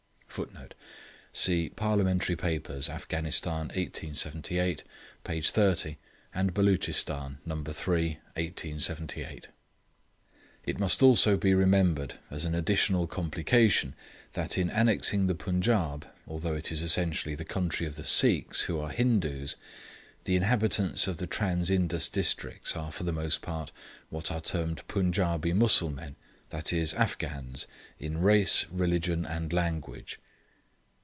[Footnote: 0.33 0.75
See 1.33 1.67
Parliamentary 1.67 2.37
Papers: 2.37 2.87
Afghanistan, 2.87 3.65
1878, 3.75 4.81
page 5.25 5.49
30, 5.49 5.97
and 6.33 6.53
Beloochistan, 6.53 7.39
No. 7.45 7.61
3, 7.65 8.11
1878.] 8.35 9.49
It 10.63 10.79
must 10.79 11.03
also 11.03 11.35
be 11.35 11.53
remembered, 11.53 12.17
as 12.29 12.45
an 12.45 12.55
additional 12.55 13.07
complication, 13.07 13.93
that 14.31 14.57
in 14.57 14.69
annexing 14.69 15.27
the 15.27 15.35
Punjaub, 15.35 16.05
although 16.25 16.55
it 16.55 16.71
is 16.71 16.81
essentially 16.81 17.35
the 17.35 17.43
country 17.43 17.85
of 17.85 17.97
the 17.97 18.05
Sikhs, 18.05 18.61
who 18.61 18.79
are 18.79 18.89
Hindoos, 18.93 19.57
the 20.23 20.37
inhabitants 20.37 21.07
of 21.09 21.17
the 21.17 21.27
trans 21.27 21.69
Indus 21.69 22.07
districts 22.07 22.73
are 22.77 22.93
for 22.93 23.03
the 23.03 23.11
most 23.11 23.41
part 23.41 23.73
what 24.09 24.31
are 24.31 24.39
termed 24.39 24.87
Punjaubee 24.87 25.53
Mussulmen, 25.53 26.15
that 26.51 26.73
is, 26.73 26.93
Afghans, 26.95 27.65
in 27.97 28.17
race, 28.17 28.65
religion 28.69 29.25
and 29.25 29.53
language. 29.53 30.19